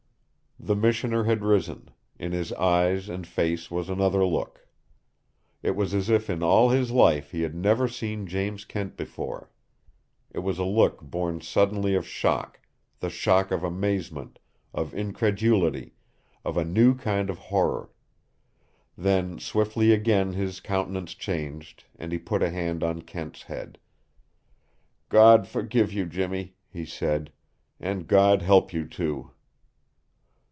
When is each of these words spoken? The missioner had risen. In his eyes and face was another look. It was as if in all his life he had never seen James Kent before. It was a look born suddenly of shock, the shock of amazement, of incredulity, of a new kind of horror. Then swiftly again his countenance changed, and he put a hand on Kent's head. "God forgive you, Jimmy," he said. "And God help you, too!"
The 0.63 0.75
missioner 0.75 1.23
had 1.23 1.41
risen. 1.43 1.89
In 2.19 2.33
his 2.33 2.53
eyes 2.53 3.09
and 3.09 3.25
face 3.25 3.71
was 3.71 3.89
another 3.89 4.23
look. 4.23 4.67
It 5.63 5.75
was 5.75 5.95
as 5.95 6.07
if 6.07 6.29
in 6.29 6.43
all 6.43 6.69
his 6.69 6.91
life 6.91 7.31
he 7.31 7.41
had 7.41 7.55
never 7.55 7.87
seen 7.87 8.27
James 8.27 8.63
Kent 8.63 8.95
before. 8.95 9.49
It 10.31 10.39
was 10.41 10.59
a 10.59 10.63
look 10.63 11.01
born 11.01 11.41
suddenly 11.41 11.95
of 11.95 12.05
shock, 12.07 12.59
the 12.99 13.09
shock 13.09 13.49
of 13.49 13.63
amazement, 13.63 14.37
of 14.71 14.93
incredulity, 14.93 15.95
of 16.45 16.57
a 16.57 16.63
new 16.63 16.93
kind 16.93 17.31
of 17.31 17.39
horror. 17.39 17.89
Then 18.95 19.39
swiftly 19.39 19.91
again 19.91 20.33
his 20.33 20.59
countenance 20.59 21.15
changed, 21.15 21.85
and 21.97 22.11
he 22.11 22.19
put 22.19 22.43
a 22.43 22.51
hand 22.51 22.83
on 22.83 23.01
Kent's 23.01 23.41
head. 23.41 23.79
"God 25.09 25.47
forgive 25.47 25.91
you, 25.91 26.05
Jimmy," 26.05 26.53
he 26.69 26.85
said. 26.85 27.31
"And 27.79 28.07
God 28.07 28.43
help 28.43 28.71
you, 28.71 28.85
too!" 28.87 29.31